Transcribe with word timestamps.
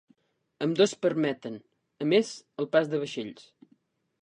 Ambdós 0.65 0.93
permeten, 1.05 1.59
a 2.05 2.09
més, 2.15 2.33
el 2.65 2.71
pas 2.77 2.91
de 2.95 3.05
vaixells. 3.05 3.49